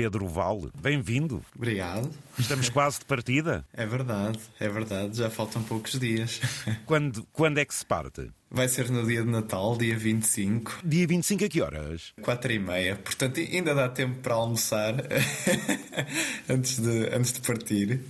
Pedro 0.00 0.26
Val. 0.26 0.70
Bem-vindo. 0.80 1.44
Obrigado. 1.54 2.10
Estamos 2.38 2.70
quase 2.70 3.00
de 3.00 3.04
partida. 3.04 3.66
É 3.70 3.84
verdade, 3.84 4.38
é 4.58 4.66
verdade. 4.66 5.18
Já 5.18 5.28
faltam 5.28 5.62
poucos 5.62 6.00
dias. 6.00 6.40
Quando, 6.86 7.22
quando 7.34 7.58
é 7.58 7.66
que 7.66 7.74
se 7.74 7.84
parte? 7.84 8.30
Vai 8.50 8.66
ser 8.66 8.88
no 8.88 9.06
dia 9.06 9.22
de 9.22 9.28
Natal, 9.28 9.76
dia 9.76 9.94
25. 9.94 10.78
Dia 10.82 11.06
25 11.06 11.44
a 11.44 11.48
que 11.50 11.60
horas? 11.60 12.14
4 12.22 12.50
e 12.50 12.58
meia. 12.58 12.96
Portanto, 12.96 13.40
ainda 13.40 13.74
dá 13.74 13.90
tempo 13.90 14.20
para 14.22 14.36
almoçar 14.36 14.94
antes, 16.48 16.78
de, 16.78 17.14
antes 17.14 17.34
de 17.34 17.42
partir. 17.42 18.00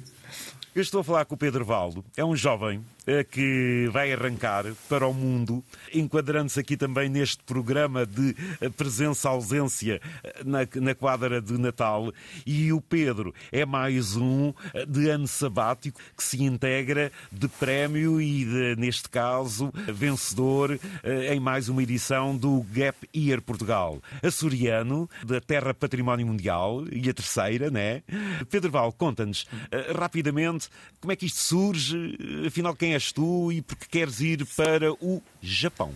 Eu 0.72 0.82
estou 0.82 1.00
a 1.00 1.04
falar 1.04 1.24
com 1.24 1.34
o 1.34 1.38
Pedro 1.38 1.64
Valdo. 1.64 2.04
É 2.16 2.24
um 2.24 2.36
jovem 2.36 2.80
que 3.30 3.88
vai 3.92 4.12
arrancar 4.12 4.66
para 4.88 5.06
o 5.06 5.14
mundo, 5.14 5.64
enquadrando-se 5.92 6.60
aqui 6.60 6.76
também 6.76 7.08
neste 7.08 7.42
programa 7.44 8.06
de 8.06 8.36
eh, 8.60 8.68
presença-ausência 8.68 10.00
eh, 10.22 10.42
na, 10.44 10.60
na 10.76 10.94
quadra 10.94 11.40
de 11.40 11.58
Natal. 11.58 12.12
E 12.46 12.72
o 12.72 12.80
Pedro 12.80 13.34
é 13.50 13.64
mais 13.64 14.16
um 14.16 14.52
de 14.88 15.08
ano 15.08 15.26
sabático 15.26 16.00
que 16.16 16.22
se 16.22 16.42
integra 16.42 17.10
de 17.32 17.48
prémio 17.48 18.20
e, 18.20 18.44
de, 18.44 18.76
neste 18.76 19.08
caso, 19.08 19.72
vencedor 19.92 20.78
em 21.30 21.40
mais 21.40 21.68
uma 21.68 21.82
edição 21.82 22.36
do 22.36 22.64
Gap 22.72 23.08
Year 23.14 23.40
Portugal. 23.40 24.02
Açoriano, 24.22 25.08
da 25.24 25.40
Terra 25.40 25.74
Património 25.74 26.26
Mundial, 26.26 26.84
e 26.90 27.08
a 27.08 27.14
terceira, 27.14 27.70
né? 27.70 28.02
Pedro 28.50 28.70
Val, 28.70 28.92
conta-nos 28.92 29.46
rapidamente 29.96 30.68
como 31.00 31.12
é 31.12 31.16
que 31.16 31.26
isto 31.26 31.38
surge, 31.38 32.16
afinal, 32.46 32.74
quem 32.74 32.94
és 33.00 33.12
tu 33.12 33.50
e 33.50 33.62
porque 33.62 33.86
queres 33.90 34.20
ir 34.20 34.44
para 34.54 34.92
o 34.92 35.22
Japão? 35.42 35.92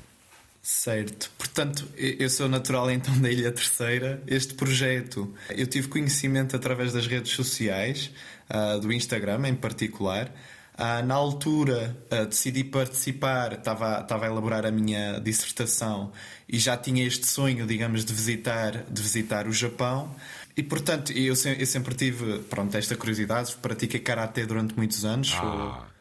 Certo. 0.62 1.30
Portanto, 1.36 1.86
eu 1.94 2.30
sou 2.30 2.48
natural 2.48 2.90
então 2.90 3.16
da 3.20 3.30
Ilha 3.30 3.52
Terceira. 3.52 4.22
Este 4.26 4.54
projeto 4.54 5.32
eu 5.50 5.66
tive 5.66 5.88
conhecimento 5.88 6.56
através 6.56 6.94
das 6.94 7.06
redes 7.06 7.32
sociais, 7.32 8.10
uh, 8.48 8.80
do 8.80 8.90
Instagram 8.90 9.46
em 9.46 9.54
particular. 9.54 10.32
Uh, 10.76 11.04
na 11.06 11.14
altura 11.14 11.94
uh, 12.10 12.26
decidi 12.26 12.64
participar, 12.64 13.52
estava, 13.52 14.00
estava 14.00 14.24
a 14.24 14.28
elaborar 14.28 14.64
a 14.64 14.72
minha 14.72 15.20
dissertação 15.20 16.10
e 16.48 16.58
já 16.58 16.76
tinha 16.76 17.06
este 17.06 17.26
sonho, 17.26 17.66
digamos, 17.66 18.04
de 18.04 18.12
visitar, 18.12 18.84
de 18.90 19.02
visitar 19.02 19.46
o 19.46 19.52
Japão. 19.52 20.16
E 20.56 20.62
portanto, 20.62 21.12
eu, 21.12 21.34
eu 21.34 21.66
sempre 21.66 21.94
tive 21.94 22.38
pronto, 22.44 22.74
esta 22.74 22.96
curiosidade, 22.96 23.54
pratiquei 23.60 24.00
karatê 24.00 24.46
durante 24.46 24.74
muitos 24.74 25.04
anos. 25.04 25.32
Ah. 25.36 25.93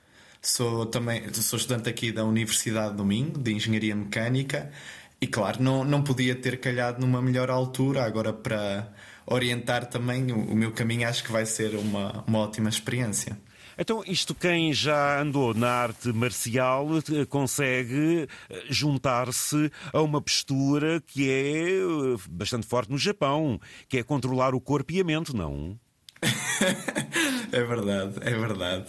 Sou, 0.45 0.85
também 0.85 1.33
sou 1.33 1.57
estudante 1.57 1.89
aqui 1.89 2.11
da 2.11 2.25
Universidade 2.25 2.97
do 2.97 3.05
Minho, 3.05 3.31
de 3.31 3.53
Engenharia 3.53 3.95
Mecânica, 3.95 4.69
e 5.21 5.25
claro, 5.25 5.63
não, 5.63 5.85
não 5.85 6.03
podia 6.03 6.35
ter 6.35 6.59
calhado 6.59 6.99
numa 6.99 7.21
melhor 7.21 7.49
altura 7.49 8.03
agora 8.03 8.33
para 8.33 8.91
orientar 9.25 9.85
também 9.85 10.33
o, 10.33 10.51
o 10.51 10.53
meu 10.53 10.73
caminho, 10.73 11.07
acho 11.07 11.23
que 11.23 11.31
vai 11.31 11.45
ser 11.45 11.75
uma, 11.75 12.25
uma 12.27 12.39
ótima 12.39 12.67
experiência. 12.67 13.39
Então, 13.77 14.03
isto 14.05 14.35
quem 14.35 14.73
já 14.73 15.21
andou 15.21 15.53
na 15.53 15.69
arte 15.69 16.11
marcial 16.11 16.87
eh, 16.97 17.25
consegue 17.25 18.27
eh, 18.49 18.63
juntar-se 18.69 19.71
a 19.93 20.01
uma 20.01 20.21
postura 20.21 21.01
que 21.07 21.29
é 21.29 21.69
eh, 21.69 22.17
bastante 22.29 22.67
forte 22.67 22.91
no 22.91 22.97
Japão, 22.97 23.59
que 23.87 23.97
é 23.97 24.03
controlar 24.03 24.53
o 24.53 24.59
corpo 24.59 24.91
e 24.91 24.99
a 24.99 25.03
mente, 25.05 25.33
não? 25.33 25.79
é 27.53 27.63
verdade, 27.63 28.13
é 28.21 28.31
verdade. 28.31 28.85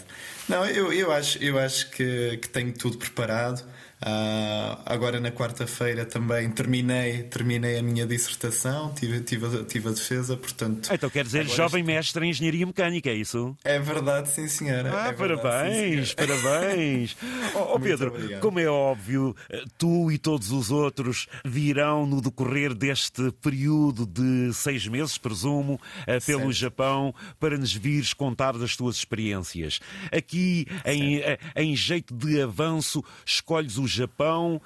Não, 0.48 0.64
eu, 0.66 0.92
eu 0.92 1.12
acho, 1.12 1.42
eu 1.42 1.58
acho 1.58 1.90
que, 1.90 2.38
que 2.38 2.48
tenho 2.48 2.72
tudo 2.72 2.98
preparado. 2.98 3.64
Uh, 4.04 4.76
agora 4.84 5.18
na 5.18 5.30
quarta-feira 5.30 6.04
também 6.04 6.50
terminei, 6.50 7.22
terminei 7.22 7.78
a 7.78 7.82
minha 7.82 8.06
dissertação, 8.06 8.92
tive, 8.92 9.20
tive, 9.20 9.64
tive 9.64 9.88
a 9.88 9.92
defesa, 9.92 10.36
portanto. 10.36 10.90
Então 10.92 11.08
quer 11.08 11.24
dizer 11.24 11.48
jovem 11.48 11.82
mestre 11.82 12.26
em 12.26 12.28
engenharia 12.28 12.66
mecânica, 12.66 13.08
é 13.08 13.14
isso? 13.14 13.56
É 13.64 13.78
verdade, 13.78 14.28
sim, 14.28 14.46
senhora. 14.46 14.92
Ah, 14.94 15.08
é 15.08 15.12
parabéns, 15.14 16.12
verdade, 16.12 16.38
sim, 16.38 16.42
parabéns. 16.42 17.16
oh, 17.56 17.74
oh 17.76 17.80
Pedro, 17.80 18.08
obrigado. 18.08 18.40
como 18.42 18.60
é 18.60 18.66
óbvio, 18.66 19.34
tu 19.78 20.12
e 20.12 20.18
todos 20.18 20.50
os 20.50 20.70
outros 20.70 21.26
virão 21.42 22.04
no 22.04 22.20
decorrer 22.20 22.74
deste 22.74 23.32
período 23.40 24.04
de 24.04 24.52
seis 24.52 24.86
meses, 24.86 25.16
presumo, 25.16 25.80
eh, 26.06 26.20
pelo 26.20 26.40
certo. 26.40 26.52
Japão, 26.52 27.14
para 27.40 27.56
nos 27.56 27.72
vires 27.72 28.12
contar 28.12 28.52
das 28.58 28.76
tuas 28.76 28.96
experiências. 28.96 29.80
Aqui, 30.12 30.66
em, 30.84 31.20
eh, 31.20 31.38
em 31.56 31.74
jeito 31.74 32.14
de 32.14 32.42
avanço, 32.42 33.02
escolhes 33.24 33.78
o 33.78 33.93
Japão. 33.94 34.60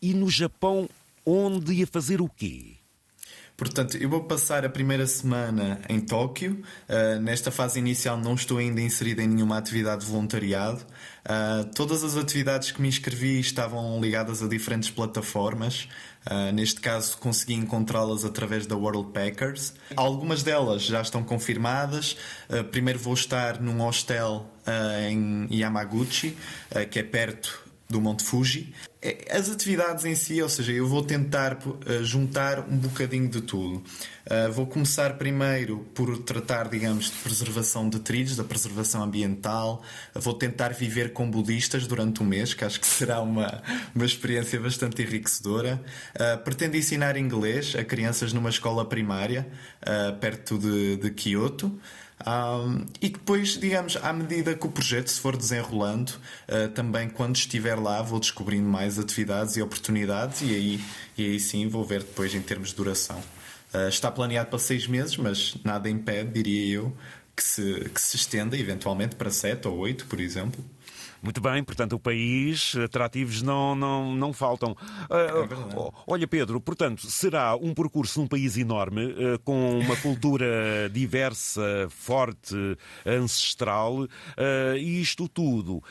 E 0.00 0.14
no 0.14 0.30
Japão, 0.30 0.88
onde 1.24 1.74
ia 1.74 1.86
fazer 1.86 2.20
o 2.20 2.28
quê? 2.28 2.78
Portanto, 3.58 3.96
eu 3.96 4.08
vou 4.08 4.22
passar 4.22 4.64
a 4.64 4.68
primeira 4.68 5.04
semana 5.04 5.80
em 5.88 6.00
Tóquio. 6.00 6.62
Uh, 6.88 7.20
nesta 7.20 7.50
fase 7.50 7.80
inicial 7.80 8.16
não 8.16 8.34
estou 8.34 8.58
ainda 8.58 8.80
inserido 8.80 9.20
em 9.20 9.26
nenhuma 9.26 9.58
atividade 9.58 10.04
de 10.04 10.12
voluntariado. 10.12 10.80
Uh, 11.26 11.64
todas 11.74 12.04
as 12.04 12.16
atividades 12.16 12.70
que 12.70 12.80
me 12.80 12.86
inscrevi 12.86 13.40
estavam 13.40 14.00
ligadas 14.00 14.44
a 14.44 14.46
diferentes 14.46 14.90
plataformas. 14.90 15.88
Uh, 16.24 16.52
neste 16.52 16.80
caso, 16.80 17.18
consegui 17.18 17.54
encontrá-las 17.54 18.24
através 18.24 18.64
da 18.64 18.76
World 18.76 19.10
Packers. 19.12 19.74
Algumas 19.96 20.44
delas 20.44 20.84
já 20.84 21.02
estão 21.02 21.24
confirmadas. 21.24 22.16
primeiro 22.70 23.00
vou 23.00 23.14
estar 23.14 23.60
num 23.60 23.82
hostel 23.82 24.46
em 25.10 25.48
Yamaguchi, 25.50 26.36
que 26.92 27.00
é 27.00 27.02
perto 27.02 27.67
do 27.88 28.02
Monte 28.02 28.22
Fuji. 28.22 28.74
É, 29.00 29.28
as 29.30 29.48
atividades 29.48 30.04
em 30.04 30.14
si, 30.14 30.42
ou 30.42 30.48
seja, 30.48 30.72
eu 30.72 30.86
vou 30.86 31.02
tentar 31.02 31.54
uh, 31.54 32.04
juntar 32.04 32.60
um 32.68 32.76
bocadinho 32.76 33.28
de 33.28 33.40
tudo. 33.40 33.76
Uh, 34.26 34.52
vou 34.52 34.66
começar 34.66 35.16
primeiro 35.16 35.86
por 35.94 36.18
tratar, 36.18 36.68
digamos, 36.68 37.06
de 37.06 37.16
preservação 37.18 37.88
de 37.88 37.98
trilhos, 38.00 38.36
da 38.36 38.44
preservação 38.44 39.02
ambiental. 39.02 39.82
Vou 40.14 40.34
tentar 40.34 40.74
viver 40.74 41.14
com 41.14 41.30
budistas 41.30 41.86
durante 41.86 42.22
um 42.22 42.26
mês, 42.26 42.52
que 42.52 42.62
acho 42.62 42.78
que 42.78 42.86
será 42.86 43.22
uma, 43.22 43.62
uma 43.94 44.04
experiência 44.04 44.60
bastante 44.60 45.00
enriquecedora. 45.00 45.82
pretendo 46.44 46.76
ensinar 46.76 47.16
inglês 47.16 47.74
a 47.74 47.84
crianças 47.84 48.34
numa 48.34 48.50
escola 48.50 48.84
primária, 48.84 49.48
perto 50.20 50.58
de, 50.58 50.96
de 50.96 51.10
Kyoto. 51.10 51.80
Um, 52.26 52.84
e 53.00 53.08
depois, 53.10 53.58
digamos, 53.58 53.96
à 53.96 54.12
medida 54.12 54.54
que 54.54 54.66
o 54.66 54.70
projeto 54.70 55.08
se 55.08 55.20
for 55.20 55.36
desenrolando, 55.36 56.12
uh, 56.48 56.68
também 56.70 57.08
quando 57.08 57.36
estiver 57.36 57.76
lá 57.76 58.02
vou 58.02 58.18
descobrindo 58.18 58.68
mais 58.68 58.98
atividades 58.98 59.56
e 59.56 59.62
oportunidades 59.62 60.42
e 60.42 60.54
aí, 60.54 60.80
e 61.16 61.26
aí 61.26 61.40
sim 61.40 61.68
vou 61.68 61.84
ver 61.84 62.02
depois 62.02 62.34
em 62.34 62.42
termos 62.42 62.70
de 62.70 62.74
duração. 62.74 63.18
Uh, 63.72 63.88
está 63.88 64.10
planeado 64.10 64.50
para 64.50 64.58
seis 64.58 64.86
meses, 64.86 65.16
mas 65.16 65.56
nada 65.62 65.88
impede, 65.88 66.32
diria 66.32 66.74
eu, 66.74 66.96
que 67.36 67.42
se, 67.42 67.88
que 67.94 68.00
se 68.00 68.16
estenda 68.16 68.58
eventualmente 68.58 69.14
para 69.14 69.30
sete 69.30 69.68
ou 69.68 69.76
oito, 69.78 70.06
por 70.06 70.20
exemplo. 70.20 70.64
Muito 71.22 71.40
bem, 71.40 71.64
portanto, 71.64 71.94
o 71.94 71.98
país, 71.98 72.76
atrativos 72.76 73.42
não, 73.42 73.74
não, 73.74 74.14
não 74.14 74.32
faltam. 74.32 74.72
Uh, 75.10 75.92
olha, 76.06 76.28
Pedro, 76.28 76.60
portanto, 76.60 77.06
será 77.10 77.56
um 77.56 77.74
percurso 77.74 78.20
num 78.20 78.26
país 78.26 78.56
enorme, 78.56 79.06
uh, 79.06 79.38
com 79.44 79.80
uma 79.80 79.96
cultura 79.98 80.88
diversa, 80.92 81.88
forte, 81.90 82.54
ancestral, 83.04 84.02
uh, 84.02 84.08
e 84.76 85.00
isto 85.00 85.28
tudo 85.28 85.82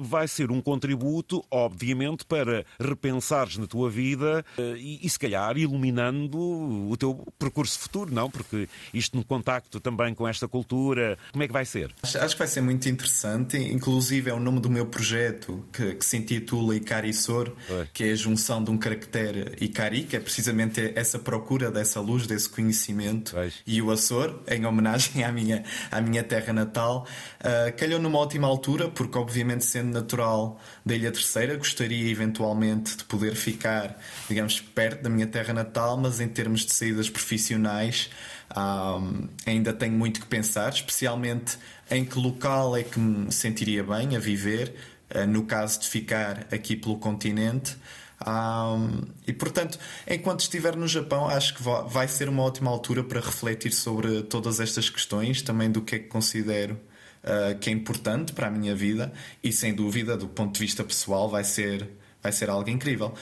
vai 0.00 0.28
ser 0.28 0.50
um 0.50 0.60
contributo, 0.60 1.44
obviamente, 1.50 2.24
para 2.24 2.64
repensares 2.78 3.56
na 3.56 3.66
tua 3.66 3.90
vida 3.90 4.44
e, 4.76 5.04
e, 5.04 5.10
se 5.10 5.18
calhar, 5.18 5.56
iluminando 5.56 6.38
o 6.38 6.96
teu 6.96 7.26
percurso 7.38 7.78
futuro, 7.78 8.12
não? 8.12 8.30
Porque 8.30 8.68
isto 8.92 9.16
no 9.16 9.24
contacto 9.24 9.80
também 9.80 10.14
com 10.14 10.26
esta 10.26 10.46
cultura, 10.46 11.18
como 11.32 11.42
é 11.42 11.46
que 11.46 11.52
vai 11.52 11.64
ser? 11.64 11.92
Acho, 12.02 12.18
acho 12.18 12.34
que 12.34 12.38
vai 12.38 12.48
ser 12.48 12.60
muito 12.60 12.88
interessante, 12.88 13.56
inclusive 13.56 14.30
é 14.30 14.34
o 14.34 14.40
nome 14.40 14.60
do 14.60 14.70
meu 14.74 14.86
projeto 14.86 15.64
que, 15.72 15.94
que 15.94 16.04
se 16.04 16.16
intitula 16.16 16.74
Icarisor, 16.76 17.52
que 17.92 18.04
é 18.04 18.12
a 18.12 18.16
junção 18.16 18.62
de 18.62 18.70
um 18.70 18.76
caractere 18.76 19.56
Icari, 19.60 20.02
que 20.04 20.16
é 20.16 20.20
precisamente 20.20 20.92
essa 20.94 21.18
procura 21.18 21.70
dessa 21.70 22.00
luz, 22.00 22.26
desse 22.26 22.48
conhecimento, 22.48 23.34
e 23.66 23.80
o 23.80 23.90
Açor, 23.90 24.40
em 24.48 24.66
homenagem 24.66 25.22
à 25.24 25.30
minha, 25.30 25.64
à 25.90 26.00
minha 26.00 26.22
terra 26.22 26.52
natal. 26.52 27.06
Uh, 27.40 27.76
calhou 27.76 28.00
numa 28.00 28.18
ótima 28.18 28.48
altura, 28.48 28.88
porque, 28.88 29.16
obviamente, 29.16 29.64
sendo 29.64 29.92
natural 29.92 30.60
da 30.84 30.94
Ilha 30.94 31.12
Terceira, 31.12 31.56
gostaria 31.56 32.10
eventualmente 32.10 32.96
de 32.96 33.04
poder 33.04 33.34
ficar, 33.36 33.98
digamos, 34.28 34.60
perto 34.60 35.02
da 35.02 35.08
minha 35.08 35.26
terra 35.26 35.54
natal, 35.54 35.96
mas 35.96 36.20
em 36.20 36.28
termos 36.28 36.64
de 36.66 36.74
saídas 36.74 37.08
profissionais. 37.08 38.10
Um, 38.56 39.28
ainda 39.44 39.72
tenho 39.72 39.92
muito 39.92 40.20
que 40.20 40.26
pensar, 40.26 40.72
especialmente 40.72 41.58
em 41.90 42.04
que 42.04 42.18
local 42.18 42.76
é 42.76 42.84
que 42.84 43.00
me 43.00 43.30
sentiria 43.32 43.82
bem 43.82 44.14
a 44.16 44.18
viver, 44.18 44.74
uh, 45.14 45.26
no 45.26 45.44
caso 45.44 45.80
de 45.80 45.88
ficar 45.88 46.46
aqui 46.52 46.76
pelo 46.76 46.98
continente. 46.98 47.76
Um, 48.24 49.02
e 49.26 49.32
portanto, 49.32 49.78
enquanto 50.08 50.40
estiver 50.40 50.76
no 50.76 50.86
Japão, 50.86 51.28
acho 51.28 51.54
que 51.54 51.62
vai 51.88 52.06
ser 52.06 52.28
uma 52.28 52.42
ótima 52.42 52.70
altura 52.70 53.02
para 53.02 53.20
refletir 53.20 53.72
sobre 53.72 54.22
todas 54.22 54.60
estas 54.60 54.88
questões, 54.88 55.42
também 55.42 55.70
do 55.70 55.82
que 55.82 55.96
é 55.96 55.98
que 55.98 56.06
considero 56.06 56.78
uh, 57.24 57.58
que 57.58 57.68
é 57.68 57.72
importante 57.72 58.32
para 58.32 58.46
a 58.46 58.50
minha 58.50 58.74
vida 58.74 59.12
e, 59.42 59.52
sem 59.52 59.74
dúvida, 59.74 60.16
do 60.16 60.28
ponto 60.28 60.54
de 60.54 60.60
vista 60.60 60.84
pessoal, 60.84 61.28
vai 61.28 61.42
ser 61.42 61.88
vai 62.24 62.32
ser 62.32 62.48
algo 62.48 62.68
incrível. 62.70 63.12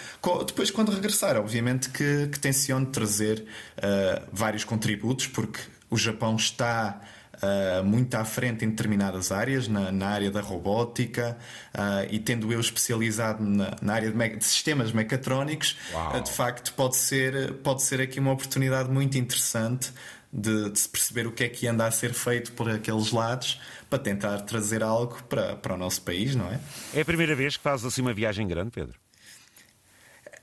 Depois, 0.46 0.70
quando 0.70 0.92
regressar, 0.92 1.36
obviamente 1.36 1.90
que, 1.90 2.28
que 2.28 2.38
tenciono 2.38 2.86
trazer 2.86 3.44
uh, 3.76 4.28
vários 4.32 4.62
contributos, 4.62 5.26
porque 5.26 5.58
o 5.90 5.98
Japão 5.98 6.36
está 6.36 7.00
uh, 7.34 7.84
muito 7.84 8.14
à 8.14 8.24
frente 8.24 8.64
em 8.64 8.70
determinadas 8.70 9.32
áreas, 9.32 9.66
na, 9.66 9.90
na 9.90 10.06
área 10.06 10.30
da 10.30 10.40
robótica, 10.40 11.36
uh, 11.74 12.06
e 12.12 12.20
tendo 12.20 12.52
eu 12.52 12.60
especializado 12.60 13.42
na, 13.42 13.76
na 13.82 13.92
área 13.92 14.12
de, 14.12 14.36
de, 14.36 14.44
sistemas 14.44 14.92
mecatrónicos, 14.92 15.76
de 16.22 16.30
facto 16.30 16.72
pode 16.74 16.94
ser, 16.94 17.54
pode 17.54 17.82
ser 17.82 18.00
aqui 18.00 18.20
uma 18.20 18.30
oportunidade 18.30 18.88
muito 18.88 19.18
interessante 19.18 19.92
de, 20.32 20.70
de, 20.70 20.78
se 20.78 20.88
perceber 20.88 21.26
o 21.26 21.32
que 21.32 21.44
é 21.44 21.48
que 21.48 21.66
anda 21.66 21.86
a 21.86 21.90
ser 21.90 22.14
feito 22.14 22.52
por 22.52 22.70
aqueles 22.70 23.10
lados 23.10 23.60
para 23.90 23.98
tentar 23.98 24.38
trazer 24.40 24.82
algo 24.82 25.22
para, 25.24 25.56
para 25.56 25.74
o 25.74 25.76
nosso 25.76 26.00
país, 26.02 26.34
não 26.34 26.50
é? 26.50 26.58
É 26.94 27.02
a 27.02 27.04
primeira 27.04 27.34
vez 27.34 27.56
que 27.56 27.62
fazes 27.62 27.84
assim 27.84 28.00
uma 28.00 28.14
viagem 28.14 28.48
grande, 28.48 28.70
Pedro? 28.70 28.94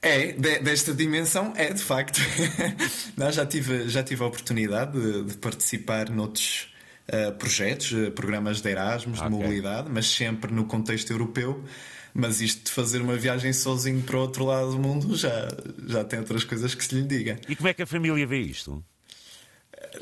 É, 0.01 0.31
de, 0.31 0.59
desta 0.59 0.93
dimensão 0.93 1.53
é, 1.55 1.73
de 1.73 1.81
facto. 1.81 2.21
Não, 3.17 3.31
já, 3.31 3.45
tive, 3.45 3.89
já 3.89 4.01
tive 4.01 4.23
a 4.23 4.27
oportunidade 4.27 4.99
de, 4.99 5.23
de 5.25 5.37
participar 5.37 6.09
noutros, 6.09 6.73
uh, 7.09 7.33
projetos, 7.33 7.91
uh, 7.91 8.11
programas 8.11 8.61
de 8.61 8.69
Erasmus, 8.69 9.21
de 9.21 9.29
mobilidade, 9.29 9.89
mas 9.91 10.07
sempre 10.09 10.53
no 10.53 10.65
contexto 10.65 11.11
europeu. 11.11 11.63
Mas 12.13 12.41
isto 12.41 12.65
de 12.65 12.71
fazer 12.71 13.01
uma 13.01 13.15
viagem 13.15 13.53
sozinho 13.53 14.01
para 14.01 14.17
o 14.17 14.21
outro 14.21 14.45
lado 14.45 14.71
do 14.71 14.79
mundo 14.79 15.15
já, 15.15 15.47
já 15.85 16.03
tem 16.03 16.19
outras 16.19 16.43
coisas 16.43 16.73
que 16.73 16.83
se 16.83 16.95
lhe 16.95 17.03
diga. 17.03 17.39
E 17.47 17.55
como 17.55 17.67
é 17.67 17.73
que 17.73 17.83
a 17.83 17.85
família 17.85 18.25
vê 18.25 18.39
isto? 18.39 18.83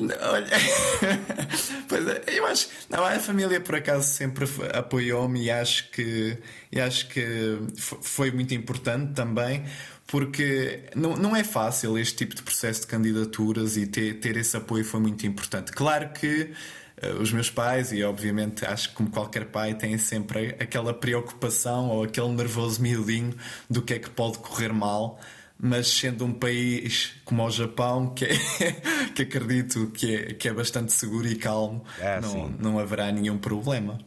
Olha, 0.00 0.46
pois 1.88 2.06
é, 2.06 2.22
eu 2.28 2.46
acho, 2.46 2.68
não, 2.90 3.04
a 3.04 3.18
família 3.18 3.60
por 3.60 3.74
acaso 3.74 4.06
sempre 4.08 4.46
apoiou-me 4.74 5.44
e 5.44 5.50
acho 5.50 5.90
que, 5.90 6.36
e 6.70 6.80
acho 6.80 7.08
que 7.08 7.58
foi 7.78 8.30
muito 8.30 8.54
importante 8.54 9.14
também, 9.14 9.64
porque 10.06 10.84
não, 10.94 11.16
não 11.16 11.34
é 11.34 11.42
fácil 11.42 11.98
este 11.98 12.16
tipo 12.16 12.34
de 12.34 12.42
processo 12.42 12.82
de 12.82 12.86
candidaturas 12.86 13.76
e 13.76 13.86
ter, 13.86 14.20
ter 14.20 14.36
esse 14.36 14.56
apoio 14.56 14.84
foi 14.84 15.00
muito 15.00 15.26
importante. 15.26 15.72
Claro 15.72 16.10
que 16.10 16.52
eh, 17.00 17.12
os 17.14 17.32
meus 17.32 17.50
pais, 17.50 17.92
e 17.92 18.02
obviamente 18.02 18.64
acho 18.64 18.90
que 18.90 18.94
como 18.94 19.10
qualquer 19.10 19.46
pai, 19.46 19.74
têm 19.74 19.98
sempre 19.98 20.56
aquela 20.60 20.92
preocupação 20.92 21.88
ou 21.88 22.04
aquele 22.04 22.28
nervoso 22.28 22.82
miudinho 22.82 23.34
do 23.68 23.82
que 23.82 23.94
é 23.94 23.98
que 23.98 24.10
pode 24.10 24.38
correr 24.38 24.72
mal, 24.72 25.20
mas 25.60 25.88
sendo 25.88 26.24
um 26.24 26.32
país 26.32 27.14
como 27.24 27.44
o 27.44 27.50
Japão, 27.50 28.14
que, 28.14 28.24
é, 28.24 28.36
que 29.14 29.22
acredito 29.22 29.88
que 29.88 30.14
é, 30.14 30.34
que 30.34 30.48
é 30.48 30.52
bastante 30.52 30.92
seguro 30.92 31.26
e 31.26 31.36
calmo, 31.36 31.84
é, 31.98 32.20
não, 32.20 32.48
não 32.48 32.78
haverá 32.78 33.10
nenhum 33.10 33.38
problema. 33.38 33.98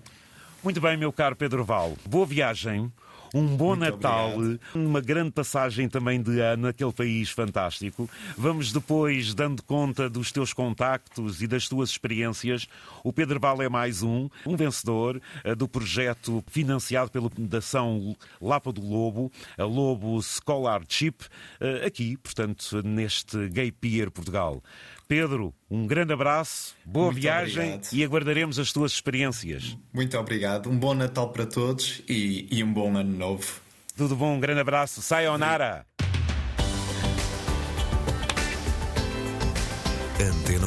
Muito 0.63 0.80
bem, 0.80 0.95
meu 0.95 1.12
caro 1.12 1.36
Pedro 1.36 1.65
Val. 1.65 1.98
Boa 2.07 2.25
viagem 2.25 2.92
um 3.33 3.56
bom 3.56 3.75
Muito 3.75 3.80
Natal, 3.80 4.33
obrigado. 4.33 4.60
uma 4.75 5.01
grande 5.01 5.31
passagem 5.31 5.88
também 5.88 6.22
de 6.22 6.39
ano 6.39 6.63
naquele 6.63 6.92
país 6.92 7.30
fantástico. 7.30 8.10
Vamos 8.38 8.72
depois 8.72 9.33
dando 9.33 9.63
conta 9.63 10.10
dos 10.10 10.31
teus 10.31 10.51
contactos 10.54 11.42
e 11.42 11.48
das 11.48 11.68
tuas 11.68 11.89
experiências. 11.92 12.68
O 13.04 13.13
Pedro 13.13 13.39
Val 13.39 13.62
é 13.62 13.69
mais 13.69 14.04
um, 14.04 14.30
um 14.45 14.56
vencedor 14.56 15.22
uh, 15.45 15.56
do 15.56 15.68
projeto 15.68 16.44
financiado 16.48 17.10
pela 17.10 17.30
Fundação 17.30 18.16
Lapa 18.42 18.72
do 18.72 18.81
Lobo, 18.81 19.31
a 19.57 19.63
Lobo 19.63 20.22
Scholarship, 20.22 21.16
uh, 21.62 21.86
aqui, 21.86 22.18
portanto, 22.18 22.81
neste 22.84 23.48
Gay 23.50 23.72
Pier 23.72 24.12
Portugal. 24.12 24.62
Pedro, 25.12 25.54
um 25.69 25.86
grande 25.86 26.13
abraço, 26.13 26.74
boa 26.86 27.08
Muito 27.08 27.19
viagem 27.19 27.74
obrigado. 27.74 27.92
e 27.92 28.02
aguardaremos 28.02 28.58
as 28.58 28.72
tuas 28.72 28.94
experiências. 28.94 29.78
Muito 29.92 30.18
obrigado, 30.18 30.69
um 30.69 30.80
bom 30.80 30.94
Natal 30.94 31.34
para 31.34 31.46
todos 31.46 32.02
e, 32.08 32.48
e 32.50 32.63
um 32.63 32.72
bom 32.72 32.96
ano 32.96 33.18
novo. 33.18 33.60
Tudo 33.98 34.16
bom, 34.16 34.36
um 34.36 34.40
grande 34.40 34.62
abraço. 34.62 35.02
Sayonara. 35.02 35.86
Antena 40.18 40.61